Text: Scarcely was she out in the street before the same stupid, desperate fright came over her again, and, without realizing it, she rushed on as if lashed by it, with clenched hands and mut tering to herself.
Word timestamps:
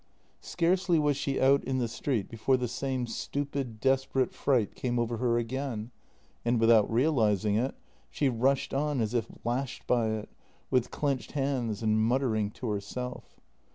Scarcely 0.39 0.97
was 0.97 1.15
she 1.15 1.39
out 1.39 1.63
in 1.63 1.77
the 1.77 1.87
street 1.87 2.27
before 2.27 2.57
the 2.57 2.67
same 2.67 3.05
stupid, 3.05 3.79
desperate 3.79 4.33
fright 4.33 4.73
came 4.73 4.97
over 4.97 5.17
her 5.17 5.37
again, 5.37 5.91
and, 6.43 6.59
without 6.59 6.91
realizing 6.91 7.53
it, 7.53 7.75
she 8.09 8.27
rushed 8.27 8.73
on 8.73 8.99
as 8.99 9.13
if 9.13 9.27
lashed 9.45 9.85
by 9.85 10.07
it, 10.07 10.29
with 10.71 10.89
clenched 10.89 11.33
hands 11.33 11.83
and 11.83 12.01
mut 12.01 12.23
tering 12.23 12.51
to 12.53 12.69
herself. 12.69 13.39